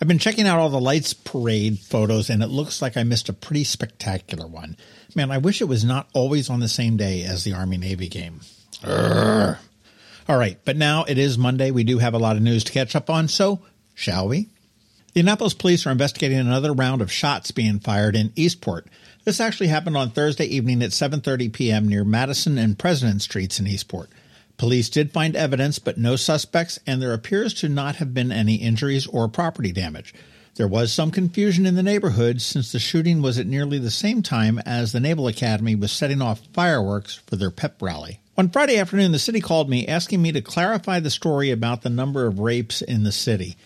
I've 0.00 0.08
been 0.08 0.18
checking 0.18 0.46
out 0.46 0.58
all 0.58 0.68
the 0.68 0.80
lights 0.80 1.12
parade 1.12 1.80
photos, 1.80 2.30
and 2.30 2.42
it 2.42 2.48
looks 2.48 2.80
like 2.80 2.96
I 2.96 3.02
missed 3.02 3.28
a 3.28 3.32
pretty 3.32 3.64
spectacular 3.64 4.46
one. 4.46 4.76
Man, 5.16 5.30
I 5.30 5.38
wish 5.38 5.60
it 5.60 5.64
was 5.64 5.84
not 5.84 6.08
always 6.12 6.48
on 6.48 6.60
the 6.60 6.68
same 6.68 6.96
day 6.96 7.24
as 7.24 7.42
the 7.42 7.52
Army 7.52 7.78
Navy 7.78 8.08
game. 8.08 8.40
Urgh. 8.82 9.58
All 10.28 10.36
right, 10.36 10.58
but 10.64 10.76
now 10.76 11.04
it 11.04 11.18
is 11.18 11.38
Monday. 11.38 11.70
We 11.70 11.84
do 11.84 11.98
have 11.98 12.14
a 12.14 12.18
lot 12.18 12.36
of 12.36 12.42
news 12.42 12.62
to 12.64 12.72
catch 12.72 12.94
up 12.94 13.10
on, 13.10 13.26
so 13.26 13.60
shall 13.94 14.28
we? 14.28 14.48
The 15.14 15.20
Annapolis 15.20 15.54
police 15.54 15.86
are 15.86 15.90
investigating 15.90 16.38
another 16.38 16.72
round 16.72 17.02
of 17.02 17.10
shots 17.10 17.50
being 17.50 17.80
fired 17.80 18.14
in 18.14 18.32
Eastport. 18.36 18.86
This 19.24 19.40
actually 19.40 19.68
happened 19.68 19.96
on 19.96 20.10
Thursday 20.10 20.44
evening 20.44 20.82
at 20.82 20.90
7:30 20.90 21.52
p.m. 21.52 21.88
near 21.88 22.04
Madison 22.04 22.56
and 22.56 22.78
President 22.78 23.22
Streets 23.22 23.58
in 23.58 23.66
Eastport. 23.66 24.10
Police 24.58 24.90
did 24.90 25.12
find 25.12 25.36
evidence, 25.36 25.78
but 25.78 25.98
no 25.98 26.16
suspects, 26.16 26.80
and 26.84 27.00
there 27.00 27.14
appears 27.14 27.54
to 27.54 27.68
not 27.68 27.96
have 27.96 28.12
been 28.12 28.32
any 28.32 28.56
injuries 28.56 29.06
or 29.06 29.28
property 29.28 29.70
damage. 29.70 30.12
There 30.56 30.66
was 30.66 30.92
some 30.92 31.12
confusion 31.12 31.64
in 31.64 31.76
the 31.76 31.82
neighborhood 31.84 32.42
since 32.42 32.72
the 32.72 32.80
shooting 32.80 33.22
was 33.22 33.38
at 33.38 33.46
nearly 33.46 33.78
the 33.78 33.92
same 33.92 34.20
time 34.20 34.58
as 34.66 34.90
the 34.90 34.98
Naval 34.98 35.28
Academy 35.28 35.76
was 35.76 35.92
setting 35.92 36.20
off 36.20 36.40
fireworks 36.52 37.14
for 37.14 37.36
their 37.36 37.52
pep 37.52 37.80
rally. 37.80 38.18
On 38.36 38.50
Friday 38.50 38.76
afternoon, 38.76 39.12
the 39.12 39.20
city 39.20 39.40
called 39.40 39.70
me 39.70 39.86
asking 39.86 40.20
me 40.20 40.32
to 40.32 40.40
clarify 40.40 40.98
the 40.98 41.10
story 41.10 41.52
about 41.52 41.82
the 41.82 41.90
number 41.90 42.26
of 42.26 42.40
rapes 42.40 42.82
in 42.82 43.04
the 43.04 43.12
city. 43.12 43.56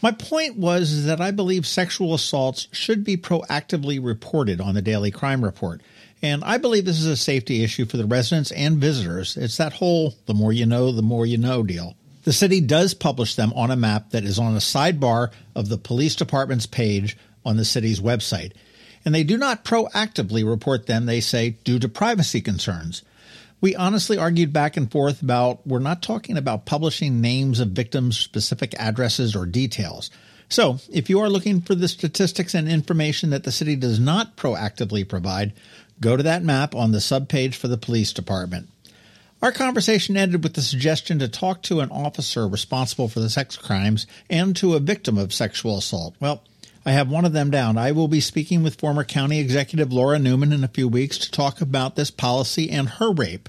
My 0.00 0.12
point 0.12 0.56
was 0.56 1.06
that 1.06 1.20
I 1.20 1.32
believe 1.32 1.66
sexual 1.66 2.14
assaults 2.14 2.68
should 2.70 3.02
be 3.02 3.16
proactively 3.16 3.98
reported 4.00 4.60
on 4.60 4.74
the 4.74 4.82
daily 4.82 5.10
crime 5.10 5.42
report. 5.42 5.80
And 6.22 6.42
I 6.44 6.58
believe 6.58 6.84
this 6.84 6.98
is 6.98 7.06
a 7.06 7.16
safety 7.16 7.62
issue 7.62 7.84
for 7.84 7.96
the 7.96 8.06
residents 8.06 8.50
and 8.52 8.78
visitors. 8.78 9.36
It's 9.36 9.58
that 9.58 9.74
whole 9.74 10.14
the 10.26 10.34
more 10.34 10.52
you 10.52 10.66
know, 10.66 10.92
the 10.92 11.02
more 11.02 11.26
you 11.26 11.38
know 11.38 11.62
deal. 11.62 11.94
The 12.24 12.32
city 12.32 12.60
does 12.60 12.94
publish 12.94 13.36
them 13.36 13.52
on 13.54 13.70
a 13.70 13.76
map 13.76 14.10
that 14.10 14.24
is 14.24 14.38
on 14.38 14.54
a 14.54 14.58
sidebar 14.58 15.30
of 15.54 15.68
the 15.68 15.78
police 15.78 16.16
department's 16.16 16.66
page 16.66 17.16
on 17.44 17.56
the 17.56 17.64
city's 17.64 18.00
website. 18.00 18.52
And 19.04 19.14
they 19.14 19.22
do 19.22 19.36
not 19.36 19.64
proactively 19.64 20.44
report 20.48 20.86
them, 20.86 21.06
they 21.06 21.20
say, 21.20 21.50
due 21.62 21.78
to 21.78 21.88
privacy 21.88 22.40
concerns. 22.40 23.02
We 23.60 23.76
honestly 23.76 24.18
argued 24.18 24.52
back 24.52 24.76
and 24.76 24.90
forth 24.90 25.22
about 25.22 25.64
we're 25.66 25.78
not 25.78 26.02
talking 26.02 26.36
about 26.36 26.66
publishing 26.66 27.20
names 27.20 27.60
of 27.60 27.68
victims, 27.68 28.18
specific 28.18 28.74
addresses, 28.78 29.36
or 29.36 29.46
details. 29.46 30.10
So, 30.48 30.78
if 30.92 31.08
you 31.08 31.20
are 31.20 31.30
looking 31.30 31.60
for 31.60 31.74
the 31.74 31.88
statistics 31.88 32.54
and 32.54 32.68
information 32.68 33.30
that 33.30 33.44
the 33.44 33.52
city 33.52 33.74
does 33.74 33.98
not 33.98 34.36
proactively 34.36 35.08
provide, 35.08 35.52
go 36.00 36.16
to 36.16 36.22
that 36.22 36.42
map 36.42 36.74
on 36.74 36.92
the 36.92 36.98
subpage 36.98 37.54
for 37.54 37.68
the 37.68 37.78
police 37.78 38.12
department. 38.12 38.68
Our 39.42 39.52
conversation 39.52 40.16
ended 40.16 40.42
with 40.42 40.54
the 40.54 40.62
suggestion 40.62 41.18
to 41.18 41.28
talk 41.28 41.62
to 41.64 41.80
an 41.80 41.90
officer 41.90 42.48
responsible 42.48 43.08
for 43.08 43.20
the 43.20 43.28
sex 43.28 43.56
crimes 43.56 44.06
and 44.30 44.56
to 44.56 44.74
a 44.74 44.80
victim 44.80 45.18
of 45.18 45.34
sexual 45.34 45.76
assault. 45.76 46.14
Well, 46.20 46.42
I 46.86 46.92
have 46.92 47.10
one 47.10 47.24
of 47.24 47.32
them 47.32 47.50
down. 47.50 47.76
I 47.76 47.92
will 47.92 48.08
be 48.08 48.20
speaking 48.20 48.62
with 48.62 48.80
former 48.80 49.04
county 49.04 49.40
executive 49.40 49.92
Laura 49.92 50.18
Neuman 50.18 50.54
in 50.54 50.64
a 50.64 50.68
few 50.68 50.88
weeks 50.88 51.18
to 51.18 51.30
talk 51.30 51.60
about 51.60 51.96
this 51.96 52.10
policy 52.10 52.70
and 52.70 52.88
her 52.88 53.12
rape. 53.12 53.48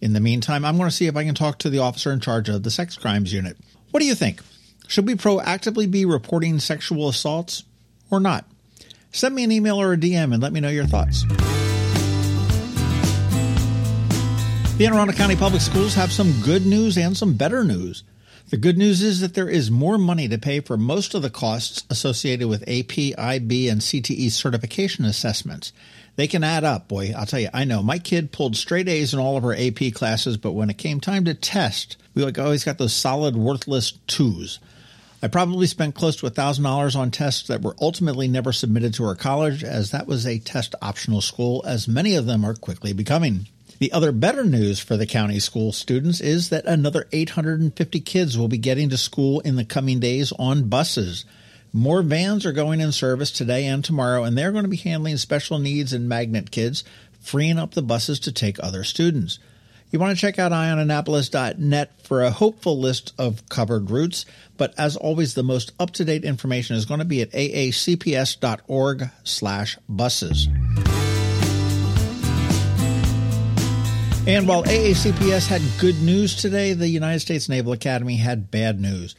In 0.00 0.12
the 0.12 0.20
meantime, 0.20 0.64
I'm 0.64 0.76
going 0.76 0.88
to 0.88 0.94
see 0.94 1.06
if 1.06 1.16
I 1.16 1.24
can 1.24 1.34
talk 1.34 1.58
to 1.58 1.70
the 1.70 1.78
officer 1.78 2.12
in 2.12 2.20
charge 2.20 2.48
of 2.48 2.62
the 2.62 2.70
sex 2.70 2.96
crimes 2.96 3.32
unit. 3.32 3.56
What 3.90 4.00
do 4.00 4.06
you 4.06 4.14
think? 4.14 4.40
Should 4.86 5.06
we 5.06 5.14
proactively 5.14 5.90
be 5.90 6.04
reporting 6.04 6.60
sexual 6.60 7.08
assaults 7.08 7.64
or 8.10 8.20
not? 8.20 8.44
Send 9.10 9.34
me 9.34 9.44
an 9.44 9.52
email 9.52 9.80
or 9.80 9.94
a 9.94 9.96
DM 9.96 10.32
and 10.32 10.42
let 10.42 10.52
me 10.52 10.60
know 10.60 10.68
your 10.68 10.86
thoughts. 10.86 11.24
The 14.78 14.86
Anne 14.86 14.92
Arundel 14.92 15.16
County 15.16 15.34
Public 15.34 15.60
Schools 15.60 15.96
have 15.96 16.12
some 16.12 16.40
good 16.40 16.64
news 16.64 16.96
and 16.96 17.16
some 17.16 17.34
better 17.34 17.64
news. 17.64 18.04
The 18.50 18.56
good 18.56 18.78
news 18.78 19.02
is 19.02 19.18
that 19.18 19.34
there 19.34 19.48
is 19.48 19.72
more 19.72 19.98
money 19.98 20.28
to 20.28 20.38
pay 20.38 20.60
for 20.60 20.76
most 20.76 21.14
of 21.14 21.22
the 21.22 21.30
costs 21.30 21.82
associated 21.90 22.46
with 22.46 22.62
AP, 22.68 23.18
IB, 23.18 23.68
and 23.68 23.80
CTE 23.80 24.30
certification 24.30 25.04
assessments. 25.04 25.72
They 26.14 26.28
can 26.28 26.44
add 26.44 26.62
up, 26.62 26.86
boy. 26.86 27.12
I'll 27.16 27.26
tell 27.26 27.40
you, 27.40 27.48
I 27.52 27.64
know 27.64 27.82
my 27.82 27.98
kid 27.98 28.30
pulled 28.30 28.54
straight 28.54 28.88
A's 28.88 29.12
in 29.12 29.18
all 29.18 29.36
of 29.36 29.42
her 29.42 29.52
AP 29.52 29.94
classes, 29.94 30.36
but 30.36 30.52
when 30.52 30.70
it 30.70 30.78
came 30.78 31.00
time 31.00 31.24
to 31.24 31.34
test, 31.34 31.96
we 32.14 32.22
like 32.22 32.38
always 32.38 32.62
got 32.62 32.78
those 32.78 32.94
solid, 32.94 33.34
worthless 33.34 33.94
twos. 34.06 34.60
I 35.20 35.26
probably 35.26 35.66
spent 35.66 35.96
close 35.96 36.14
to 36.18 36.30
$1,000 36.30 36.94
on 36.94 37.10
tests 37.10 37.48
that 37.48 37.62
were 37.62 37.74
ultimately 37.80 38.28
never 38.28 38.52
submitted 38.52 38.94
to 38.94 39.04
our 39.06 39.16
college, 39.16 39.64
as 39.64 39.90
that 39.90 40.06
was 40.06 40.24
a 40.24 40.38
test 40.38 40.76
optional 40.80 41.20
school, 41.20 41.64
as 41.66 41.88
many 41.88 42.14
of 42.14 42.26
them 42.26 42.44
are 42.44 42.54
quickly 42.54 42.92
becoming. 42.92 43.48
The 43.78 43.92
other 43.92 44.10
better 44.10 44.44
news 44.44 44.80
for 44.80 44.96
the 44.96 45.06
county 45.06 45.38
school 45.38 45.70
students 45.72 46.20
is 46.20 46.48
that 46.50 46.64
another 46.66 47.06
850 47.12 48.00
kids 48.00 48.36
will 48.36 48.48
be 48.48 48.58
getting 48.58 48.88
to 48.90 48.96
school 48.96 49.38
in 49.40 49.54
the 49.54 49.64
coming 49.64 50.00
days 50.00 50.32
on 50.32 50.68
buses. 50.68 51.24
More 51.72 52.02
vans 52.02 52.44
are 52.44 52.52
going 52.52 52.80
in 52.80 52.90
service 52.90 53.30
today 53.30 53.66
and 53.66 53.84
tomorrow, 53.84 54.24
and 54.24 54.36
they're 54.36 54.50
going 54.50 54.64
to 54.64 54.68
be 54.68 54.76
handling 54.76 55.16
special 55.16 55.60
needs 55.60 55.92
and 55.92 56.08
magnet 56.08 56.50
kids, 56.50 56.82
freeing 57.20 57.58
up 57.58 57.74
the 57.74 57.82
buses 57.82 58.18
to 58.20 58.32
take 58.32 58.58
other 58.60 58.82
students. 58.82 59.38
You 59.90 59.98
want 60.00 60.16
to 60.16 60.20
check 60.20 60.38
out 60.38 60.52
eyeonannapolis.net 60.52 62.02
for 62.02 62.22
a 62.22 62.30
hopeful 62.30 62.78
list 62.78 63.12
of 63.16 63.48
covered 63.48 63.90
routes, 63.90 64.26
but 64.56 64.74
as 64.76 64.96
always, 64.96 65.34
the 65.34 65.42
most 65.44 65.72
up-to-date 65.78 66.24
information 66.24 66.74
is 66.74 66.84
going 66.84 66.98
to 66.98 67.06
be 67.06 67.22
at 67.22 67.30
aacps.org 67.30 69.10
And 74.28 74.46
while 74.46 74.62
AACPS 74.64 75.46
had 75.46 75.62
good 75.80 76.02
news 76.02 76.36
today, 76.36 76.74
the 76.74 76.86
United 76.86 77.20
States 77.20 77.48
Naval 77.48 77.72
Academy 77.72 78.16
had 78.16 78.50
bad 78.50 78.78
news. 78.78 79.16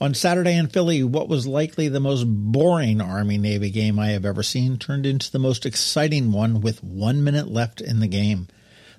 On 0.00 0.14
Saturday 0.14 0.56
in 0.56 0.66
Philly, 0.66 1.04
what 1.04 1.28
was 1.28 1.46
likely 1.46 1.86
the 1.86 2.00
most 2.00 2.24
boring 2.24 3.00
Army 3.00 3.38
Navy 3.38 3.70
game 3.70 4.00
I 4.00 4.08
have 4.08 4.24
ever 4.24 4.42
seen 4.42 4.76
turned 4.76 5.06
into 5.06 5.30
the 5.30 5.38
most 5.38 5.64
exciting 5.64 6.32
one 6.32 6.60
with 6.60 6.82
one 6.82 7.22
minute 7.22 7.46
left 7.46 7.80
in 7.80 8.00
the 8.00 8.08
game. 8.08 8.48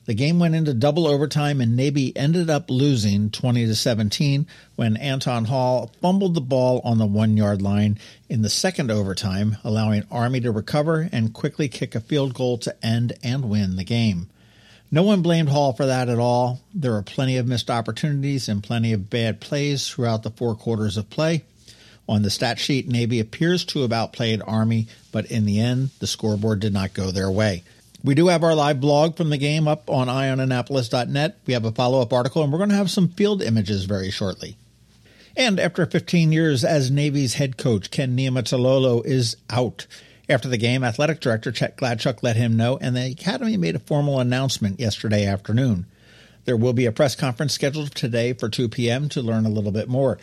The 0.05 0.13
game 0.13 0.39
went 0.39 0.55
into 0.55 0.73
double 0.73 1.05
overtime 1.05 1.59
and 1.59 1.75
Navy 1.75 2.15
ended 2.15 2.49
up 2.49 2.69
losing 2.69 3.29
20 3.29 3.65
to 3.65 3.75
17 3.75 4.47
when 4.77 4.95
Anton 4.95 5.43
Hall 5.43 5.91
fumbled 6.01 6.35
the 6.35 6.41
ball 6.41 6.79
on 6.85 6.99
the 6.99 7.05
1-yard 7.05 7.61
line 7.61 7.99
in 8.29 8.43
the 8.43 8.49
second 8.49 8.91
overtime, 8.91 9.57
allowing 9.65 10.05
Army 10.09 10.39
to 10.39 10.53
recover 10.53 11.09
and 11.11 11.33
quickly 11.33 11.67
kick 11.67 11.95
a 11.95 11.99
field 11.99 12.33
goal 12.33 12.57
to 12.59 12.73
end 12.81 13.11
and 13.21 13.49
win 13.49 13.75
the 13.75 13.83
game. 13.83 14.29
No 14.91 15.03
one 15.03 15.21
blamed 15.21 15.49
Hall 15.49 15.73
for 15.73 15.85
that 15.85 16.09
at 16.09 16.17
all. 16.17 16.61
There 16.73 16.91
were 16.91 17.03
plenty 17.03 17.37
of 17.37 17.47
missed 17.47 17.69
opportunities 17.69 18.49
and 18.49 18.63
plenty 18.63 18.91
of 18.91 19.09
bad 19.09 19.39
plays 19.39 19.87
throughout 19.87 20.23
the 20.23 20.31
four 20.31 20.55
quarters 20.55 20.97
of 20.97 21.09
play. 21.09 21.43
On 22.07 22.23
the 22.23 22.31
stat 22.31 22.57
sheet, 22.57 22.87
Navy 22.87 23.19
appears 23.19 23.63
to 23.65 23.81
have 23.81 23.93
outplayed 23.93 24.41
Army, 24.47 24.87
but 25.11 25.29
in 25.29 25.45
the 25.45 25.59
end, 25.59 25.91
the 25.99 26.07
scoreboard 26.07 26.59
did 26.59 26.73
not 26.73 26.95
go 26.95 27.11
their 27.11 27.29
way. 27.29 27.61
We 28.03 28.15
do 28.15 28.27
have 28.27 28.43
our 28.43 28.55
live 28.55 28.81
blog 28.81 29.15
from 29.15 29.29
the 29.29 29.37
game 29.37 29.67
up 29.67 29.89
on 29.91 30.07
eyeonannapolis.net. 30.07 31.37
We 31.45 31.53
have 31.53 31.65
a 31.65 31.71
follow 31.71 32.01
up 32.01 32.11
article, 32.11 32.41
and 32.41 32.51
we're 32.51 32.57
going 32.57 32.71
to 32.71 32.75
have 32.75 32.89
some 32.89 33.09
field 33.09 33.43
images 33.43 33.83
very 33.83 34.09
shortly. 34.09 34.55
And 35.37 35.59
after 35.59 35.85
15 35.85 36.31
years 36.31 36.63
as 36.63 36.89
Navy's 36.89 37.35
head 37.35 37.57
coach, 37.57 37.91
Ken 37.91 38.17
Niumatalolo 38.17 39.05
is 39.05 39.37
out. 39.49 39.85
After 40.29 40.47
the 40.47 40.57
game, 40.57 40.83
athletic 40.83 41.21
director 41.21 41.51
Chet 41.51 41.75
Gladchuk 41.75 42.21
let 42.21 42.35
him 42.35 42.55
know, 42.55 42.77
and 42.77 42.95
the 42.95 43.07
Academy 43.07 43.57
made 43.57 43.75
a 43.75 43.79
formal 43.79 44.19
announcement 44.19 44.79
yesterday 44.79 45.25
afternoon. 45.25 45.87
There 46.45 46.55
will 46.55 46.73
be 46.73 46.85
a 46.85 46.91
press 46.91 47.15
conference 47.15 47.53
scheduled 47.53 47.95
today 47.95 48.33
for 48.33 48.47
2 48.47 48.69
p.m. 48.69 49.09
to 49.09 49.23
learn 49.23 49.47
a 49.47 49.49
little 49.49 49.71
bit 49.71 49.89
more. 49.89 50.19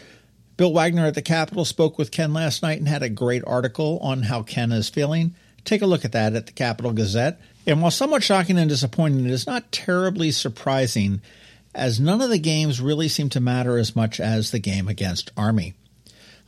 Bill 0.57 0.73
Wagner 0.73 1.07
at 1.07 1.15
the 1.15 1.23
Capitol 1.23 1.65
spoke 1.65 1.99
with 1.99 2.13
Ken 2.13 2.33
last 2.33 2.63
night 2.63 2.79
and 2.79 2.87
had 2.87 3.03
a 3.03 3.09
great 3.09 3.43
article 3.45 3.99
on 4.01 4.23
how 4.23 4.45
Ken 4.45 4.71
is 4.71 4.89
feeling. 4.89 5.35
Take 5.65 5.83
a 5.83 5.87
look 5.87 6.05
at 6.05 6.13
that 6.13 6.35
at 6.35 6.47
the 6.47 6.53
Capitol 6.53 6.93
Gazette. 6.93 7.41
And 7.67 7.83
while 7.83 7.91
somewhat 7.91 8.23
shocking 8.23 8.59
and 8.59 8.69
disappointing, 8.69 9.27
it 9.27 9.33
is 9.33 9.47
not 9.47 9.73
terribly 9.73 10.31
surprising, 10.31 11.21
as 11.75 11.99
none 11.99 12.23
of 12.23 12.31
the 12.31 12.39
games 12.39 12.81
really 12.81 13.09
seem 13.09 13.29
to 13.31 13.41
matter 13.41 13.77
as 13.77 13.97
much 13.97 14.21
as 14.21 14.53
the 14.53 14.61
game 14.61 14.87
against 14.87 15.33
Army. 15.37 15.75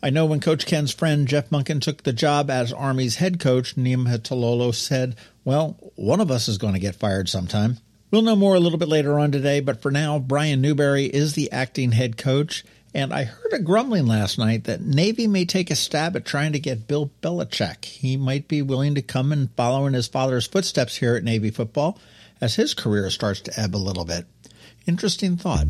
I 0.00 0.11
know 0.11 0.27
when 0.27 0.39
Coach 0.41 0.65
Ken's 0.65 0.95
friend 0.95 1.27
Jeff 1.27 1.50
Monken 1.50 1.81
took 1.81 2.05
the 2.05 2.12
job 2.12 2.50
as 2.50 2.73
Army's 2.73 3.17
head 3.17 3.41
coach, 3.41 3.75
Niumatalolo 3.75 4.73
said, 4.73 5.17
Well, 5.45 5.77
one 5.97 6.21
of 6.21 6.31
us 6.31 6.47
is 6.47 6.59
going 6.59 6.75
to 6.75 6.81
get 6.81 6.95
fired 6.95 7.29
sometime. 7.29 7.79
We'll 8.11 8.23
know 8.23 8.37
more 8.37 8.55
a 8.55 8.61
little 8.61 8.79
bit 8.79 8.89
later 8.89 9.19
on 9.19 9.33
today, 9.33 9.61
but 9.61 9.83
for 9.83 9.91
now, 9.91 10.19
Brian 10.19 10.61
Newberry 10.61 11.06
is 11.06 11.35
the 11.35 11.50
acting 11.50 11.93
head 11.93 12.17
coach, 12.17 12.65
And 12.95 13.12
I 13.12 13.25
heard 13.25 13.53
a 13.53 13.59
grumbling 13.59 14.06
last 14.06 14.39
night 14.39 14.65
that 14.65 14.81
Navy 14.81 15.27
may 15.27 15.45
take 15.45 15.71
a 15.71 15.77
stab 15.77 16.17
at 16.17 16.25
trying 16.25 16.53
to 16.53 16.61
get 16.61 16.87
Bill 16.87 17.11
Belichick. 17.21 17.85
He 17.85 18.17
might 18.17 18.47
be 18.47 18.62
willing 18.62 18.94
to 18.94 19.03
come 19.03 19.33
and 19.33 19.51
follow 19.56 19.85
in 19.87 19.94
his 19.94 20.06
father's 20.06 20.47
footsteps 20.47 20.97
here 20.97 21.17
at 21.17 21.25
Navy 21.25 21.51
football 21.51 21.99
as 22.41 22.55
his 22.55 22.73
career 22.73 23.11
starts 23.11 23.41
to 23.43 23.61
ebb 23.61 23.75
a 23.75 23.79
little 23.79 24.05
bit. 24.05 24.27
Interesting 24.87 25.37
thought. 25.37 25.67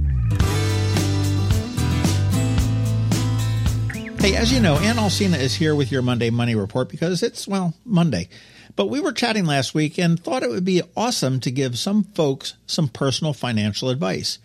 Hey, 4.21 4.35
as 4.35 4.53
you 4.53 4.61
know, 4.61 4.77
Ann 4.79 4.97
Alsina 4.97 5.39
is 5.39 5.55
here 5.55 5.77
with 5.77 5.93
your 5.93 6.03
Monday 6.03 6.29
Money 6.31 6.57
Report 6.57 6.89
because 6.89 7.23
it's, 7.23 7.47
well, 7.47 7.75
Monday. 7.85 8.29
But 8.75 8.87
we 8.87 8.99
were 8.99 9.13
chatting 9.13 9.45
last 9.45 9.75
week 9.75 9.97
and 9.97 10.19
thought 10.19 10.43
it 10.43 10.51
would 10.51 10.65
be 10.65 10.83
awesome 10.97 11.39
to 11.41 11.53
give 11.53 11.79
some 11.79 12.03
folks 12.03 12.55
some 12.67 12.89
personal 12.89 13.33
financial 13.33 13.91
advice. 13.91 14.41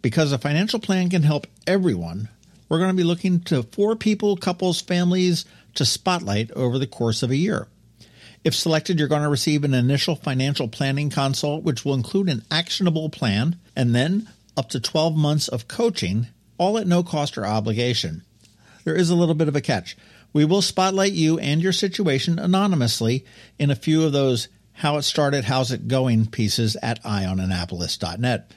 Because 0.00 0.32
a 0.32 0.38
financial 0.38 0.80
plan 0.80 1.10
can 1.10 1.24
help 1.24 1.46
everyone, 1.66 2.30
we're 2.68 2.78
going 2.78 2.90
to 2.90 2.96
be 2.96 3.04
looking 3.04 3.40
to 3.40 3.64
four 3.64 3.96
people, 3.96 4.36
couples, 4.36 4.80
families 4.80 5.44
to 5.74 5.84
spotlight 5.84 6.50
over 6.52 6.78
the 6.78 6.86
course 6.86 7.22
of 7.22 7.30
a 7.30 7.36
year. 7.36 7.68
If 8.44 8.54
selected, 8.54 8.98
you're 8.98 9.08
going 9.08 9.22
to 9.22 9.28
receive 9.28 9.62
an 9.62 9.74
initial 9.74 10.16
financial 10.16 10.68
planning 10.68 11.10
consult, 11.10 11.64
which 11.64 11.84
will 11.84 11.94
include 11.94 12.30
an 12.30 12.44
actionable 12.50 13.10
plan 13.10 13.58
and 13.76 13.94
then 13.94 14.28
up 14.56 14.70
to 14.70 14.80
12 14.80 15.14
months 15.16 15.48
of 15.48 15.68
coaching, 15.68 16.28
all 16.56 16.78
at 16.78 16.86
no 16.86 17.02
cost 17.02 17.36
or 17.36 17.44
obligation. 17.44 18.22
There 18.84 18.96
is 18.96 19.10
a 19.10 19.14
little 19.14 19.34
bit 19.34 19.48
of 19.48 19.56
a 19.56 19.60
catch. 19.60 19.96
We 20.32 20.44
will 20.44 20.62
spotlight 20.62 21.12
you 21.12 21.38
and 21.38 21.62
your 21.62 21.72
situation 21.72 22.38
anonymously 22.38 23.24
in 23.58 23.70
a 23.70 23.76
few 23.76 24.04
of 24.04 24.12
those 24.12 24.48
how 24.78 24.96
it 24.96 25.02
started, 25.02 25.44
how's 25.44 25.72
it 25.72 25.88
going 25.88 26.26
pieces 26.26 26.76
at 26.82 27.02
eyeonannapolis.net. 27.02 28.52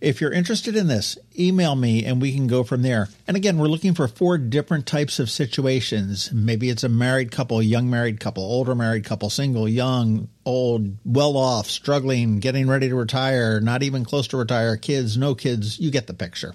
If 0.00 0.20
you're 0.20 0.32
interested 0.32 0.76
in 0.76 0.86
this, 0.86 1.18
email 1.36 1.74
me 1.74 2.04
and 2.04 2.22
we 2.22 2.32
can 2.32 2.46
go 2.46 2.62
from 2.62 2.82
there. 2.82 3.08
And 3.26 3.36
again, 3.36 3.58
we're 3.58 3.66
looking 3.66 3.94
for 3.94 4.06
four 4.06 4.38
different 4.38 4.86
types 4.86 5.18
of 5.18 5.28
situations. 5.28 6.32
Maybe 6.32 6.70
it's 6.70 6.84
a 6.84 6.88
married 6.88 7.32
couple, 7.32 7.60
young 7.60 7.90
married 7.90 8.20
couple, 8.20 8.44
older 8.44 8.76
married 8.76 9.04
couple, 9.04 9.28
single, 9.28 9.68
young, 9.68 10.28
old, 10.46 10.96
well 11.04 11.36
off, 11.36 11.66
struggling, 11.66 12.38
getting 12.38 12.68
ready 12.68 12.88
to 12.88 12.94
retire, 12.94 13.60
not 13.60 13.82
even 13.82 14.04
close 14.04 14.28
to 14.28 14.36
retire, 14.36 14.76
kids, 14.76 15.18
no 15.18 15.34
kids. 15.34 15.80
You 15.80 15.90
get 15.90 16.06
the 16.06 16.14
picture. 16.14 16.54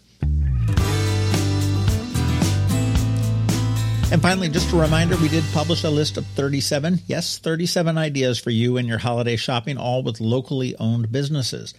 And 4.14 4.22
finally, 4.22 4.48
just 4.48 4.72
a 4.72 4.76
reminder 4.76 5.18
we 5.18 5.28
did 5.28 5.44
publish 5.54 5.84
a 5.84 5.90
list 5.90 6.18
of 6.18 6.28
37, 6.28 7.00
yes, 7.08 7.40
37 7.40 7.98
ideas 7.98 8.38
for 8.38 8.52
you 8.52 8.78
and 8.78 8.88
your 8.88 9.00
holiday 9.00 9.36
shopping, 9.36 9.76
all 9.76 10.04
with 10.04 10.22
locally 10.22 10.76
owned 10.80 11.12
businesses. 11.12 11.74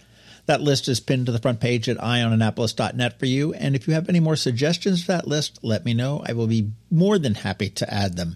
That 0.45 0.59
list 0.59 0.89
is 0.89 0.99
pinned 0.99 1.27
to 1.27 1.31
the 1.31 1.39
front 1.39 1.61
page 1.61 1.87
at 1.87 1.95
eyeonannapolis.net 1.97 3.19
for 3.19 3.25
you. 3.25 3.53
And 3.53 3.73
if 3.73 3.87
you 3.87 3.93
have 3.93 4.09
any 4.09 4.19
more 4.19 4.35
suggestions 4.35 5.05
for 5.05 5.13
that 5.13 5.29
list, 5.29 5.59
let 5.63 5.85
me 5.85 5.93
know. 5.93 6.25
I 6.27 6.33
will 6.33 6.47
be 6.47 6.71
more 6.91 7.17
than 7.17 7.35
happy 7.35 7.69
to 7.69 7.93
add 7.93 8.17
them. 8.17 8.35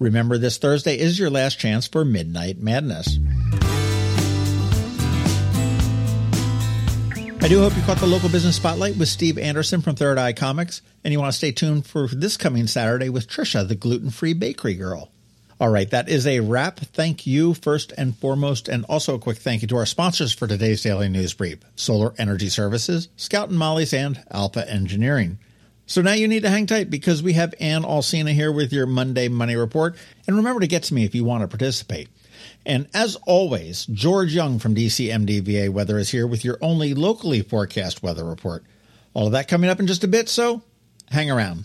Remember, 0.00 0.36
this 0.36 0.58
Thursday 0.58 0.98
is 0.98 1.16
your 1.16 1.30
last 1.30 1.60
chance 1.60 1.86
for 1.86 2.04
Midnight 2.04 2.58
Madness. 2.58 3.20
I 7.40 7.46
do 7.46 7.60
hope 7.60 7.76
you 7.76 7.82
caught 7.82 7.98
the 7.98 8.06
local 8.06 8.28
business 8.28 8.56
spotlight 8.56 8.96
with 8.96 9.08
Steve 9.08 9.38
Anderson 9.38 9.80
from 9.80 9.94
Third 9.94 10.18
Eye 10.18 10.32
Comics, 10.32 10.82
and 11.04 11.12
you 11.12 11.20
want 11.20 11.32
to 11.32 11.36
stay 11.38 11.52
tuned 11.52 11.86
for 11.86 12.08
this 12.08 12.36
coming 12.36 12.66
Saturday 12.66 13.08
with 13.08 13.28
Trisha, 13.28 13.66
the 13.66 13.76
gluten 13.76 14.10
free 14.10 14.34
bakery 14.34 14.74
girl. 14.74 15.12
All 15.60 15.68
right, 15.68 15.88
that 15.90 16.08
is 16.08 16.26
a 16.26 16.40
wrap. 16.40 16.80
Thank 16.80 17.26
you 17.26 17.54
first 17.54 17.92
and 17.96 18.16
foremost, 18.16 18.68
and 18.68 18.84
also 18.86 19.14
a 19.14 19.18
quick 19.20 19.38
thank 19.38 19.62
you 19.62 19.68
to 19.68 19.76
our 19.76 19.86
sponsors 19.86 20.32
for 20.32 20.48
today's 20.48 20.82
daily 20.82 21.08
news 21.08 21.32
brief 21.32 21.60
Solar 21.76 22.12
Energy 22.18 22.48
Services, 22.48 23.08
Scout 23.16 23.50
and 23.50 23.58
Molly's, 23.58 23.94
and 23.94 24.22
Alpha 24.32 24.68
Engineering. 24.68 25.38
So 25.86 26.02
now 26.02 26.12
you 26.12 26.28
need 26.28 26.42
to 26.42 26.50
hang 26.50 26.66
tight 26.66 26.90
because 26.90 27.22
we 27.22 27.32
have 27.34 27.54
Ann 27.60 27.82
Alsina 27.82 28.34
here 28.34 28.52
with 28.52 28.72
your 28.72 28.84
Monday 28.84 29.28
Money 29.28 29.56
Report. 29.56 29.96
And 30.26 30.36
remember 30.36 30.60
to 30.60 30.66
get 30.66 30.82
to 30.84 30.94
me 30.94 31.04
if 31.04 31.14
you 31.14 31.24
want 31.24 31.42
to 31.42 31.48
participate. 31.48 32.08
And 32.66 32.88
as 32.92 33.16
always, 33.26 33.86
George 33.86 34.34
Young 34.34 34.58
from 34.58 34.74
DCMDVA 34.74 35.70
Weather 35.70 35.98
is 35.98 36.10
here 36.10 36.26
with 36.26 36.44
your 36.44 36.58
only 36.60 36.94
locally 36.94 37.42
forecast 37.42 38.02
weather 38.02 38.24
report. 38.24 38.64
All 39.14 39.26
of 39.26 39.32
that 39.32 39.48
coming 39.48 39.70
up 39.70 39.80
in 39.80 39.86
just 39.86 40.04
a 40.04 40.08
bit, 40.08 40.28
so 40.28 40.62
hang 41.10 41.30
around. 41.30 41.64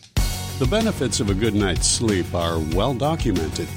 The 0.60 0.68
benefits 0.68 1.20
of 1.20 1.30
a 1.30 1.34
good 1.34 1.56
night's 1.56 1.88
sleep 1.88 2.34
are 2.34 2.60
well 2.74 2.94
documented. 2.94 3.68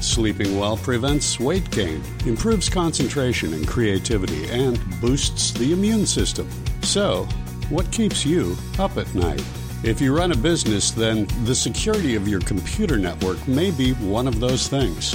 Sleeping 0.00 0.58
well 0.58 0.76
prevents 0.76 1.40
weight 1.40 1.70
gain, 1.70 2.02
improves 2.26 2.68
concentration 2.68 3.54
and 3.54 3.66
creativity, 3.66 4.46
and 4.50 4.78
boosts 5.00 5.52
the 5.52 5.72
immune 5.72 6.04
system. 6.04 6.48
So, 6.82 7.24
what 7.70 7.90
keeps 7.90 8.26
you 8.26 8.56
up 8.78 8.98
at 8.98 9.14
night? 9.14 9.42
If 9.82 10.00
you 10.00 10.16
run 10.16 10.32
a 10.32 10.36
business, 10.36 10.90
then 10.90 11.26
the 11.44 11.54
security 11.54 12.14
of 12.14 12.28
your 12.28 12.40
computer 12.40 12.98
network 12.98 13.46
may 13.48 13.70
be 13.70 13.92
one 13.94 14.26
of 14.26 14.40
those 14.40 14.68
things. 14.68 15.14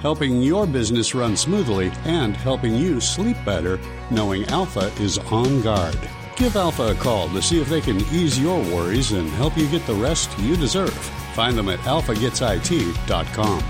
helping 0.00 0.42
your 0.42 0.66
business 0.66 1.14
run 1.14 1.36
smoothly 1.36 1.92
and 2.04 2.36
helping 2.36 2.74
you 2.74 3.00
sleep 3.00 3.36
better 3.44 3.78
knowing 4.10 4.44
Alpha 4.46 4.92
is 5.00 5.18
on 5.18 5.62
guard. 5.62 5.98
Give 6.36 6.56
Alpha 6.56 6.92
a 6.92 6.94
call 6.94 7.28
to 7.28 7.42
see 7.42 7.60
if 7.60 7.68
they 7.68 7.80
can 7.80 8.00
ease 8.12 8.38
your 8.38 8.58
worries 8.58 9.12
and 9.12 9.28
help 9.30 9.56
you 9.56 9.68
get 9.68 9.86
the 9.86 9.94
rest 9.94 10.36
you 10.38 10.56
deserve. 10.56 10.94
Find 11.34 11.56
them 11.56 11.68
at 11.68 11.78
alphagetsit.com. 11.80 13.62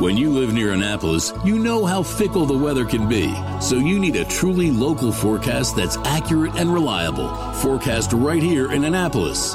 When 0.00 0.16
you 0.16 0.30
live 0.30 0.54
near 0.54 0.72
Annapolis, 0.72 1.30
you 1.44 1.58
know 1.58 1.84
how 1.84 2.02
fickle 2.02 2.46
the 2.46 2.56
weather 2.56 2.86
can 2.86 3.06
be. 3.06 3.34
So 3.60 3.76
you 3.76 3.98
need 3.98 4.16
a 4.16 4.24
truly 4.24 4.70
local 4.70 5.12
forecast 5.12 5.76
that's 5.76 5.98
accurate 5.98 6.54
and 6.54 6.72
reliable. 6.72 7.28
Forecast 7.54 8.14
right 8.14 8.42
here 8.42 8.72
in 8.72 8.84
Annapolis. 8.84 9.54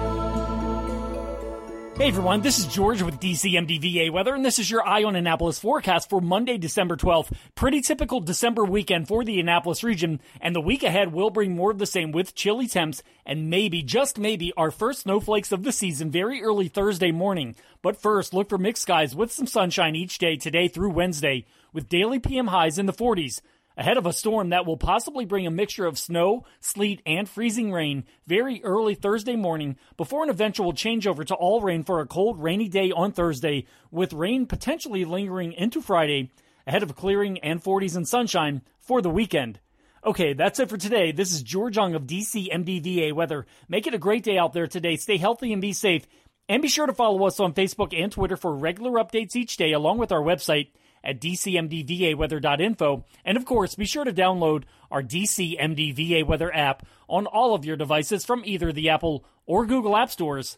Hey 2.01 2.07
everyone, 2.07 2.41
this 2.41 2.57
is 2.57 2.65
George 2.65 3.03
with 3.03 3.19
DCMDVA 3.19 4.09
Weather, 4.09 4.33
and 4.33 4.43
this 4.43 4.57
is 4.57 4.71
your 4.71 4.83
Eye 4.83 5.03
on 5.03 5.15
Annapolis 5.15 5.59
forecast 5.59 6.09
for 6.09 6.19
Monday, 6.19 6.57
December 6.57 6.97
12th. 6.97 7.31
Pretty 7.53 7.79
typical 7.79 8.19
December 8.19 8.65
weekend 8.65 9.07
for 9.07 9.23
the 9.23 9.39
Annapolis 9.39 9.83
region, 9.83 10.19
and 10.41 10.55
the 10.55 10.61
week 10.61 10.81
ahead 10.81 11.13
will 11.13 11.29
bring 11.29 11.55
more 11.55 11.69
of 11.69 11.77
the 11.77 11.85
same 11.85 12.11
with 12.11 12.33
chilly 12.33 12.65
temps 12.65 13.03
and 13.23 13.51
maybe, 13.51 13.83
just 13.83 14.17
maybe, 14.17 14.51
our 14.57 14.71
first 14.71 15.01
snowflakes 15.01 15.51
of 15.51 15.61
the 15.61 15.71
season 15.71 16.09
very 16.09 16.41
early 16.41 16.67
Thursday 16.67 17.11
morning. 17.11 17.53
But 17.83 18.01
first, 18.01 18.33
look 18.33 18.49
for 18.49 18.57
mixed 18.57 18.81
skies 18.81 19.15
with 19.15 19.31
some 19.31 19.45
sunshine 19.45 19.95
each 19.95 20.17
day 20.17 20.37
today 20.37 20.69
through 20.69 20.89
Wednesday, 20.89 21.45
with 21.71 21.87
daily 21.87 22.17
PM 22.17 22.47
highs 22.47 22.79
in 22.79 22.87
the 22.87 22.93
40s 22.93 23.41
ahead 23.77 23.97
of 23.97 24.05
a 24.05 24.13
storm 24.13 24.49
that 24.49 24.65
will 24.65 24.77
possibly 24.77 25.25
bring 25.25 25.47
a 25.47 25.51
mixture 25.51 25.85
of 25.85 25.97
snow, 25.97 26.45
sleet, 26.59 27.01
and 27.05 27.27
freezing 27.27 27.71
rain 27.71 28.03
very 28.27 28.63
early 28.63 28.95
Thursday 28.95 29.35
morning 29.35 29.77
before 29.97 30.23
an 30.23 30.29
eventual 30.29 30.73
changeover 30.73 31.25
to 31.25 31.35
all 31.35 31.61
rain 31.61 31.83
for 31.83 31.99
a 31.99 32.07
cold, 32.07 32.41
rainy 32.41 32.67
day 32.67 32.91
on 32.91 33.11
Thursday, 33.11 33.65
with 33.89 34.13
rain 34.13 34.45
potentially 34.45 35.05
lingering 35.05 35.53
into 35.53 35.81
Friday, 35.81 36.31
ahead 36.67 36.83
of 36.83 36.95
clearing 36.95 37.39
and 37.39 37.63
40s 37.63 37.95
and 37.95 38.07
sunshine 38.07 38.61
for 38.79 39.01
the 39.01 39.09
weekend. 39.09 39.59
Okay, 40.03 40.33
that's 40.33 40.59
it 40.59 40.69
for 40.69 40.77
today. 40.77 41.11
This 41.11 41.31
is 41.31 41.43
George 41.43 41.77
Young 41.77 41.93
of 41.93 42.07
DC 42.07 42.51
MDVA 42.51 43.13
Weather. 43.13 43.45
Make 43.69 43.85
it 43.85 43.93
a 43.93 43.99
great 43.99 44.23
day 44.23 44.37
out 44.37 44.51
there 44.51 44.65
today. 44.65 44.95
Stay 44.95 45.17
healthy 45.17 45.53
and 45.53 45.61
be 45.61 45.73
safe. 45.73 46.07
And 46.49 46.61
be 46.61 46.67
sure 46.67 46.87
to 46.87 46.93
follow 46.93 47.25
us 47.27 47.39
on 47.39 47.53
Facebook 47.53 47.97
and 47.97 48.11
Twitter 48.11 48.35
for 48.35 48.53
regular 48.53 48.93
updates 48.93 49.35
each 49.35 49.57
day, 49.57 49.73
along 49.73 49.99
with 49.99 50.11
our 50.11 50.21
website 50.21 50.69
at 51.03 51.19
dcmdvaweather.info. 51.19 53.05
And 53.25 53.37
of 53.37 53.45
course, 53.45 53.75
be 53.75 53.85
sure 53.85 54.05
to 54.05 54.13
download 54.13 54.63
our 54.89 55.01
DCMDVA 55.01 56.25
Weather 56.25 56.53
app 56.55 56.85
on 57.07 57.25
all 57.25 57.55
of 57.55 57.65
your 57.65 57.77
devices 57.77 58.25
from 58.25 58.43
either 58.45 58.71
the 58.71 58.89
Apple 58.89 59.25
or 59.45 59.65
Google 59.65 59.97
App 59.97 60.11
Stores 60.11 60.57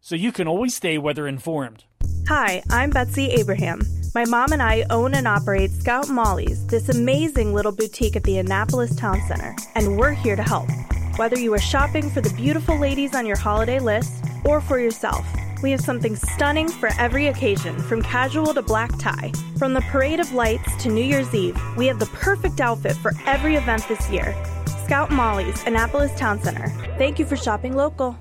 so 0.00 0.14
you 0.14 0.32
can 0.32 0.46
always 0.46 0.74
stay 0.74 0.98
weather 0.98 1.26
informed. 1.26 1.84
Hi, 2.28 2.62
I'm 2.70 2.90
Betsy 2.90 3.30
Abraham. 3.30 3.80
My 4.14 4.24
mom 4.24 4.52
and 4.52 4.62
I 4.62 4.84
own 4.90 5.14
and 5.14 5.28
operate 5.28 5.70
Scout 5.72 6.08
Molly's, 6.08 6.66
this 6.68 6.88
amazing 6.88 7.52
little 7.52 7.72
boutique 7.72 8.16
at 8.16 8.22
the 8.22 8.38
Annapolis 8.38 8.94
Town 8.96 9.20
Center, 9.28 9.54
and 9.74 9.96
we're 9.96 10.12
here 10.12 10.36
to 10.36 10.42
help. 10.42 10.68
Whether 11.16 11.38
you 11.38 11.52
are 11.54 11.58
shopping 11.58 12.08
for 12.10 12.20
the 12.20 12.32
beautiful 12.34 12.78
ladies 12.78 13.14
on 13.14 13.26
your 13.26 13.36
holiday 13.36 13.78
list 13.78 14.24
or 14.44 14.60
for 14.60 14.78
yourself, 14.78 15.26
We 15.62 15.70
have 15.70 15.80
something 15.80 16.16
stunning 16.16 16.68
for 16.68 16.90
every 16.98 17.28
occasion, 17.28 17.78
from 17.78 18.02
casual 18.02 18.52
to 18.54 18.62
black 18.62 18.96
tie. 18.98 19.32
From 19.58 19.72
the 19.72 19.80
parade 19.82 20.20
of 20.20 20.32
lights 20.32 20.70
to 20.82 20.90
New 20.90 21.04
Year's 21.04 21.34
Eve, 21.34 21.58
we 21.76 21.86
have 21.86 21.98
the 21.98 22.06
perfect 22.06 22.60
outfit 22.60 22.96
for 22.96 23.12
every 23.26 23.56
event 23.56 23.86
this 23.88 24.10
year. 24.10 24.34
Scout 24.84 25.10
Molly's, 25.10 25.62
Annapolis 25.64 26.16
Town 26.18 26.40
Center. 26.42 26.68
Thank 26.98 27.18
you 27.18 27.26
for 27.26 27.36
shopping 27.36 27.74
local. 27.74 28.16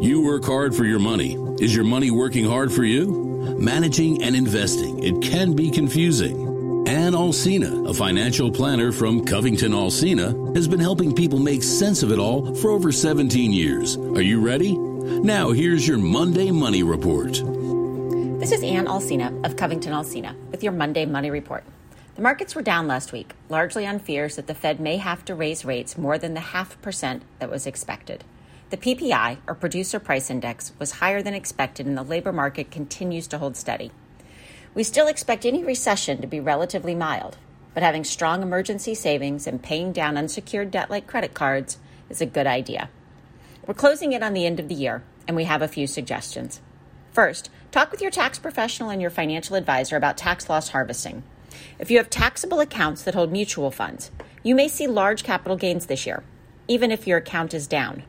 You 0.00 0.22
work 0.22 0.44
hard 0.44 0.74
for 0.74 0.84
your 0.84 1.00
money. 1.00 1.34
Is 1.58 1.74
your 1.74 1.84
money 1.84 2.10
working 2.10 2.44
hard 2.44 2.70
for 2.72 2.84
you? 2.84 3.56
Managing 3.58 4.22
and 4.22 4.36
investing, 4.36 5.02
it 5.02 5.22
can 5.22 5.54
be 5.54 5.70
confusing. 5.70 6.46
Ann 6.86 7.12
Alsina, 7.12 7.88
a 7.88 7.92
financial 7.92 8.50
planner 8.50 8.92
from 8.92 9.24
Covington 9.24 9.72
Alsina, 9.72 10.54
has 10.54 10.68
been 10.68 10.80
helping 10.80 11.14
people 11.14 11.38
make 11.38 11.62
sense 11.62 12.02
of 12.02 12.12
it 12.12 12.18
all 12.18 12.54
for 12.54 12.70
over 12.70 12.92
17 12.92 13.52
years. 13.52 13.96
Are 13.96 14.22
you 14.22 14.40
ready? 14.40 14.87
Now, 15.08 15.52
here's 15.52 15.88
your 15.88 15.96
Monday 15.96 16.50
Money 16.50 16.82
Report. 16.82 17.32
This 18.40 18.52
is 18.52 18.62
Ann 18.62 18.86
Alsina 18.86 19.44
of 19.44 19.56
Covington 19.56 19.94
Alsina 19.94 20.36
with 20.50 20.62
your 20.62 20.72
Monday 20.72 21.06
Money 21.06 21.30
Report. 21.30 21.64
The 22.14 22.20
markets 22.20 22.54
were 22.54 22.60
down 22.60 22.86
last 22.86 23.10
week, 23.10 23.32
largely 23.48 23.86
on 23.86 24.00
fears 24.00 24.36
that 24.36 24.46
the 24.46 24.54
Fed 24.54 24.80
may 24.80 24.98
have 24.98 25.24
to 25.24 25.34
raise 25.34 25.64
rates 25.64 25.96
more 25.96 26.18
than 26.18 26.34
the 26.34 26.40
half 26.40 26.80
percent 26.82 27.22
that 27.38 27.50
was 27.50 27.66
expected. 27.66 28.22
The 28.68 28.76
PPI, 28.76 29.38
or 29.46 29.54
Producer 29.54 29.98
Price 29.98 30.28
Index, 30.28 30.72
was 30.78 30.92
higher 30.92 31.22
than 31.22 31.34
expected, 31.34 31.86
and 31.86 31.96
the 31.96 32.02
labor 32.02 32.32
market 32.32 32.70
continues 32.70 33.26
to 33.28 33.38
hold 33.38 33.56
steady. 33.56 33.90
We 34.74 34.82
still 34.82 35.08
expect 35.08 35.46
any 35.46 35.64
recession 35.64 36.20
to 36.20 36.26
be 36.26 36.38
relatively 36.38 36.94
mild, 36.94 37.38
but 37.72 37.82
having 37.82 38.04
strong 38.04 38.42
emergency 38.42 38.94
savings 38.94 39.46
and 39.46 39.62
paying 39.62 39.92
down 39.92 40.18
unsecured 40.18 40.70
debt 40.70 40.90
like 40.90 41.06
credit 41.06 41.32
cards 41.32 41.78
is 42.10 42.20
a 42.20 42.26
good 42.26 42.46
idea. 42.46 42.90
We're 43.68 43.74
closing 43.74 44.14
in 44.14 44.22
on 44.22 44.32
the 44.32 44.46
end 44.46 44.60
of 44.60 44.68
the 44.68 44.74
year, 44.74 45.02
and 45.26 45.36
we 45.36 45.44
have 45.44 45.60
a 45.60 45.68
few 45.68 45.86
suggestions. 45.86 46.62
First, 47.12 47.50
talk 47.70 47.90
with 47.90 48.00
your 48.00 48.10
tax 48.10 48.38
professional 48.38 48.88
and 48.88 48.98
your 48.98 49.10
financial 49.10 49.56
advisor 49.56 49.94
about 49.94 50.16
tax 50.16 50.48
loss 50.48 50.70
harvesting. 50.70 51.22
If 51.78 51.90
you 51.90 51.98
have 51.98 52.08
taxable 52.08 52.60
accounts 52.60 53.02
that 53.02 53.14
hold 53.14 53.30
mutual 53.30 53.70
funds, 53.70 54.10
you 54.42 54.54
may 54.54 54.68
see 54.68 54.86
large 54.86 55.22
capital 55.22 55.58
gains 55.58 55.84
this 55.84 56.06
year, 56.06 56.24
even 56.66 56.90
if 56.90 57.06
your 57.06 57.18
account 57.18 57.52
is 57.52 57.66
down. 57.66 58.04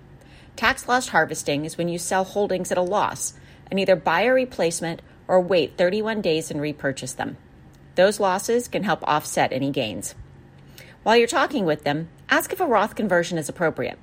Tax 0.56 0.88
loss 0.88 1.10
harvesting 1.10 1.66
is 1.66 1.78
when 1.78 1.90
you 1.90 2.00
sell 2.00 2.24
holdings 2.24 2.72
at 2.72 2.78
a 2.78 2.82
loss 2.82 3.34
and 3.70 3.82
either 3.82 3.98
buy 3.98 4.22
a 4.22 4.32
replacement 4.32 5.02
or 5.28 5.42
wait 5.42 5.78
31 5.78 6.22
days 6.22 6.50
and 6.50 6.62
repurchase 6.62 7.12
them. 7.12 7.36
Those 7.96 8.22
losses 8.22 8.70
can 8.70 8.84
help 8.84 9.04
offset 9.04 9.52
any 9.52 9.72
gains. 9.72 10.16
While 11.04 11.18
you're 11.18 11.28
talking 11.28 11.66
with 11.66 11.84
them, 11.84 12.08
ask 12.30 12.54
if 12.54 12.62
a 12.62 12.66
Roth 12.66 12.96
conversion 12.96 13.38
is 13.38 13.50
appropriate. 13.50 14.00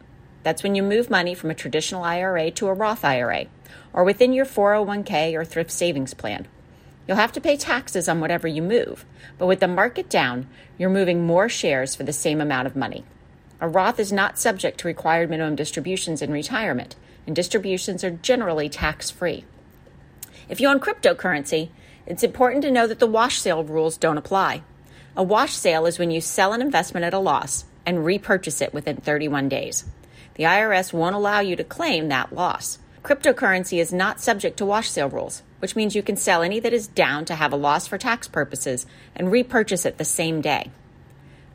That's 0.46 0.62
when 0.62 0.76
you 0.76 0.84
move 0.84 1.10
money 1.10 1.34
from 1.34 1.50
a 1.50 1.56
traditional 1.56 2.04
IRA 2.04 2.52
to 2.52 2.68
a 2.68 2.72
Roth 2.72 3.04
IRA, 3.04 3.46
or 3.92 4.04
within 4.04 4.32
your 4.32 4.46
401k 4.46 5.34
or 5.34 5.44
thrift 5.44 5.72
savings 5.72 6.14
plan. 6.14 6.46
You'll 7.08 7.16
have 7.16 7.32
to 7.32 7.40
pay 7.40 7.56
taxes 7.56 8.08
on 8.08 8.20
whatever 8.20 8.46
you 8.46 8.62
move, 8.62 9.04
but 9.38 9.48
with 9.48 9.58
the 9.58 9.66
market 9.66 10.08
down, 10.08 10.46
you're 10.78 10.88
moving 10.88 11.26
more 11.26 11.48
shares 11.48 11.96
for 11.96 12.04
the 12.04 12.12
same 12.12 12.40
amount 12.40 12.68
of 12.68 12.76
money. 12.76 13.04
A 13.60 13.66
Roth 13.66 13.98
is 13.98 14.12
not 14.12 14.38
subject 14.38 14.78
to 14.78 14.86
required 14.86 15.30
minimum 15.30 15.56
distributions 15.56 16.22
in 16.22 16.30
retirement, 16.30 16.94
and 17.26 17.34
distributions 17.34 18.04
are 18.04 18.10
generally 18.12 18.68
tax 18.68 19.10
free. 19.10 19.44
If 20.48 20.60
you 20.60 20.68
own 20.68 20.78
cryptocurrency, 20.78 21.70
it's 22.06 22.22
important 22.22 22.62
to 22.62 22.70
know 22.70 22.86
that 22.86 23.00
the 23.00 23.08
wash 23.08 23.40
sale 23.40 23.64
rules 23.64 23.96
don't 23.96 24.16
apply. 24.16 24.62
A 25.16 25.24
wash 25.24 25.54
sale 25.54 25.86
is 25.86 25.98
when 25.98 26.12
you 26.12 26.20
sell 26.20 26.52
an 26.52 26.62
investment 26.62 27.02
at 27.04 27.14
a 27.14 27.18
loss 27.18 27.64
and 27.84 28.04
repurchase 28.04 28.60
it 28.60 28.72
within 28.72 28.98
31 28.98 29.48
days. 29.48 29.84
The 30.36 30.44
IRS 30.44 30.92
won't 30.92 31.14
allow 31.14 31.40
you 31.40 31.56
to 31.56 31.64
claim 31.64 32.08
that 32.08 32.32
loss. 32.32 32.78
Cryptocurrency 33.02 33.80
is 33.80 33.92
not 33.92 34.20
subject 34.20 34.58
to 34.58 34.66
wash 34.66 34.90
sale 34.90 35.08
rules, 35.08 35.42
which 35.60 35.74
means 35.74 35.96
you 35.96 36.02
can 36.02 36.16
sell 36.16 36.42
any 36.42 36.60
that 36.60 36.74
is 36.74 36.88
down 36.88 37.24
to 37.24 37.34
have 37.34 37.52
a 37.52 37.56
loss 37.56 37.86
for 37.86 37.96
tax 37.96 38.28
purposes 38.28 38.84
and 39.14 39.32
repurchase 39.32 39.86
it 39.86 39.96
the 39.96 40.04
same 40.04 40.42
day. 40.42 40.70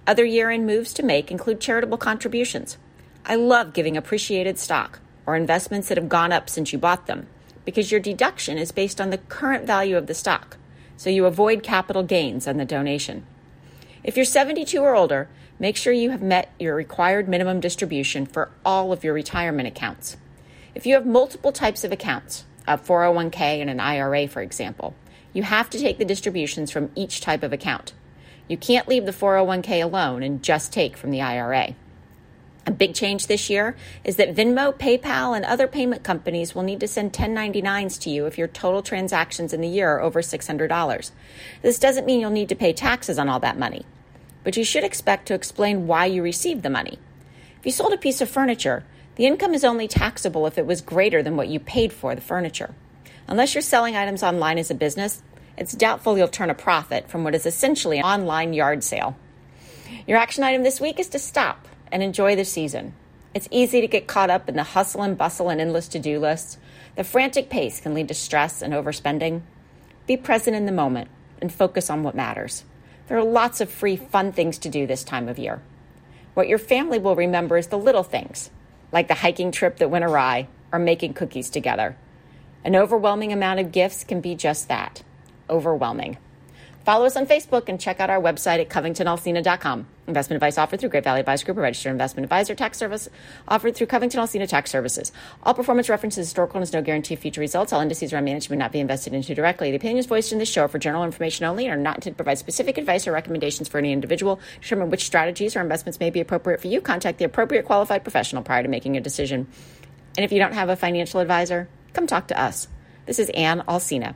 Other 0.07 0.25
year 0.25 0.49
end 0.49 0.65
moves 0.65 0.93
to 0.93 1.03
make 1.03 1.29
include 1.29 1.61
charitable 1.61 1.99
contributions. 1.99 2.77
I 3.23 3.35
love 3.35 3.73
giving 3.73 3.95
appreciated 3.95 4.57
stock 4.57 4.99
or 5.27 5.35
investments 5.35 5.87
that 5.89 5.97
have 5.97 6.09
gone 6.09 6.31
up 6.31 6.49
since 6.49 6.73
you 6.73 6.79
bought 6.79 7.05
them 7.05 7.27
because 7.65 7.91
your 7.91 8.01
deduction 8.01 8.57
is 8.57 8.71
based 8.71 8.99
on 8.99 9.11
the 9.11 9.19
current 9.19 9.67
value 9.67 9.95
of 9.95 10.07
the 10.07 10.15
stock, 10.15 10.57
so 10.97 11.11
you 11.11 11.25
avoid 11.25 11.61
capital 11.61 12.01
gains 12.01 12.47
on 12.47 12.57
the 12.57 12.65
donation. 12.65 13.25
If 14.03 14.15
you're 14.15 14.25
72 14.25 14.79
or 14.79 14.95
older, 14.95 15.29
make 15.61 15.77
sure 15.77 15.93
you 15.93 16.09
have 16.09 16.23
met 16.23 16.51
your 16.59 16.75
required 16.75 17.29
minimum 17.29 17.59
distribution 17.59 18.25
for 18.25 18.49
all 18.65 18.91
of 18.91 19.03
your 19.03 19.13
retirement 19.13 19.67
accounts. 19.67 20.17
If 20.73 20.87
you 20.87 20.95
have 20.95 21.05
multiple 21.05 21.51
types 21.51 21.83
of 21.83 21.91
accounts, 21.91 22.45
a 22.67 22.79
401k 22.79 23.61
and 23.61 23.69
an 23.69 23.79
IRA, 23.79 24.27
for 24.27 24.41
example, 24.41 24.95
you 25.33 25.43
have 25.43 25.69
to 25.69 25.77
take 25.77 25.99
the 25.99 26.05
distributions 26.05 26.71
from 26.71 26.89
each 26.95 27.21
type 27.21 27.43
of 27.43 27.53
account. 27.53 27.93
You 28.47 28.57
can't 28.57 28.87
leave 28.87 29.05
the 29.05 29.11
401k 29.11 29.83
alone 29.83 30.23
and 30.23 30.41
just 30.41 30.73
take 30.73 30.97
from 30.97 31.11
the 31.11 31.21
IRA. 31.21 31.75
A 32.65 32.71
big 32.71 32.95
change 32.95 33.27
this 33.27 33.47
year 33.47 33.75
is 34.03 34.15
that 34.15 34.35
Venmo, 34.35 34.73
PayPal, 34.73 35.35
and 35.35 35.45
other 35.45 35.67
payment 35.67 36.03
companies 36.03 36.55
will 36.55 36.63
need 36.63 36.79
to 36.79 36.87
send 36.87 37.13
1099s 37.13 37.99
to 38.01 38.09
you 38.09 38.25
if 38.25 38.35
your 38.35 38.47
total 38.47 38.81
transactions 38.81 39.53
in 39.53 39.61
the 39.61 39.67
year 39.67 39.91
are 39.91 40.01
over 40.01 40.23
$600. 40.23 41.11
This 41.61 41.77
doesn't 41.77 42.07
mean 42.07 42.19
you'll 42.19 42.31
need 42.31 42.49
to 42.49 42.55
pay 42.55 42.73
taxes 42.73 43.19
on 43.19 43.29
all 43.29 43.39
that 43.41 43.59
money, 43.59 43.85
but 44.43 44.57
you 44.57 44.63
should 44.63 44.83
expect 44.83 45.27
to 45.27 45.33
explain 45.33 45.87
why 45.87 46.05
you 46.05 46.23
received 46.23 46.63
the 46.63 46.69
money. 46.69 46.99
If 47.59 47.65
you 47.65 47.71
sold 47.71 47.93
a 47.93 47.97
piece 47.97 48.21
of 48.21 48.29
furniture, 48.29 48.83
the 49.15 49.25
income 49.25 49.53
is 49.53 49.63
only 49.63 49.87
taxable 49.87 50.47
if 50.47 50.57
it 50.57 50.65
was 50.65 50.81
greater 50.81 51.21
than 51.21 51.35
what 51.35 51.47
you 51.47 51.59
paid 51.59 51.93
for 51.93 52.15
the 52.15 52.21
furniture. 52.21 52.73
Unless 53.27 53.53
you're 53.53 53.61
selling 53.61 53.95
items 53.95 54.23
online 54.23 54.57
as 54.57 54.71
a 54.71 54.75
business, 54.75 55.21
it's 55.57 55.73
doubtful 55.73 56.17
you'll 56.17 56.27
turn 56.27 56.49
a 56.49 56.55
profit 56.55 57.09
from 57.09 57.23
what 57.23 57.35
is 57.35 57.45
essentially 57.45 57.99
an 57.99 58.05
online 58.05 58.53
yard 58.53 58.83
sale. 58.83 59.15
Your 60.07 60.17
action 60.17 60.43
item 60.43 60.63
this 60.63 60.81
week 60.81 60.99
is 60.99 61.09
to 61.09 61.19
stop 61.19 61.67
and 61.91 62.01
enjoy 62.01 62.35
the 62.35 62.45
season. 62.45 62.93
It's 63.33 63.47
easy 63.51 63.79
to 63.81 63.87
get 63.87 64.07
caught 64.07 64.29
up 64.29 64.49
in 64.49 64.55
the 64.55 64.63
hustle 64.63 65.03
and 65.03 65.17
bustle 65.17 65.49
and 65.49 65.61
endless 65.61 65.87
to 65.89 65.99
do 65.99 66.19
lists. 66.19 66.57
The 66.95 67.03
frantic 67.03 67.49
pace 67.49 67.79
can 67.79 67.93
lead 67.93 68.07
to 68.07 68.13
stress 68.13 68.61
and 68.61 68.73
overspending. 68.73 69.41
Be 70.07 70.17
present 70.17 70.55
in 70.55 70.65
the 70.65 70.71
moment 70.71 71.09
and 71.41 71.53
focus 71.53 71.89
on 71.89 72.03
what 72.03 72.15
matters. 72.15 72.65
There 73.11 73.19
are 73.19 73.25
lots 73.25 73.59
of 73.59 73.69
free, 73.69 73.97
fun 73.97 74.31
things 74.31 74.57
to 74.59 74.69
do 74.69 74.87
this 74.87 75.03
time 75.03 75.27
of 75.27 75.37
year. 75.37 75.61
What 76.33 76.47
your 76.47 76.57
family 76.57 76.97
will 76.97 77.17
remember 77.17 77.57
is 77.57 77.67
the 77.67 77.77
little 77.77 78.03
things, 78.03 78.51
like 78.93 79.09
the 79.09 79.15
hiking 79.15 79.51
trip 79.51 79.79
that 79.79 79.89
went 79.89 80.05
awry 80.05 80.47
or 80.71 80.79
making 80.79 81.15
cookies 81.15 81.49
together. 81.49 81.97
An 82.63 82.73
overwhelming 82.73 83.33
amount 83.33 83.59
of 83.59 83.73
gifts 83.73 84.05
can 84.05 84.21
be 84.21 84.33
just 84.33 84.69
that 84.69 85.03
overwhelming. 85.49 86.19
Follow 86.83 87.05
us 87.05 87.15
on 87.15 87.27
Facebook 87.27 87.69
and 87.69 87.79
check 87.79 87.99
out 87.99 88.09
our 88.09 88.19
website 88.19 88.59
at 88.59 88.69
covingtonalsina.com. 88.69 89.85
Investment 90.07 90.37
advice 90.37 90.57
offered 90.57 90.79
through 90.79 90.89
Great 90.89 91.03
Valley 91.03 91.19
Advisor 91.19 91.45
Group, 91.45 91.59
a 91.59 91.61
registered 91.61 91.91
investment 91.91 92.23
advisor. 92.23 92.55
Tax 92.55 92.79
service 92.79 93.07
offered 93.47 93.75
through 93.75 93.85
Covington 93.85 94.19
Alsina 94.19 94.47
Tax 94.47 94.71
Services. 94.71 95.11
All 95.43 95.53
performance 95.53 95.89
references 95.89 96.25
historical 96.25 96.57
and 96.57 96.63
is 96.63 96.73
no 96.73 96.81
guarantee 96.81 97.13
of 97.13 97.19
future 97.19 97.39
results. 97.39 97.71
All 97.71 97.81
indices 97.81 98.11
around 98.11 98.25
management 98.25 98.59
not 98.59 98.71
be 98.71 98.79
invested 98.79 99.13
into 99.13 99.35
directly. 99.35 99.69
The 99.69 99.77
opinions 99.77 100.07
voiced 100.07 100.31
in 100.31 100.39
this 100.39 100.49
show 100.49 100.63
are 100.63 100.67
for 100.67 100.79
general 100.79 101.03
information 101.03 101.45
only 101.45 101.65
and 101.65 101.73
are 101.73 101.81
not 101.81 102.01
to 102.01 102.13
provide 102.13 102.39
specific 102.39 102.79
advice 102.79 103.05
or 103.05 103.11
recommendations 103.11 103.67
for 103.67 103.77
any 103.77 103.93
individual. 103.93 104.39
Determine 104.61 104.89
which 104.89 105.05
strategies 105.05 105.55
or 105.55 105.61
investments 105.61 105.99
may 105.99 106.09
be 106.09 106.19
appropriate 106.19 106.61
for 106.61 106.67
you, 106.67 106.81
contact 106.81 107.19
the 107.19 107.25
appropriate 107.25 107.65
qualified 107.65 108.03
professional 108.03 108.41
prior 108.41 108.63
to 108.63 108.69
making 108.69 108.97
a 108.97 109.01
decision. 109.01 109.47
And 110.17 110.25
if 110.25 110.31
you 110.31 110.39
don't 110.39 110.53
have 110.53 110.69
a 110.69 110.75
financial 110.75 111.19
advisor, 111.19 111.69
come 111.93 112.07
talk 112.07 112.27
to 112.29 112.41
us. 112.41 112.67
This 113.05 113.19
is 113.19 113.29
Ann 113.29 113.61
Alsina 113.67 114.15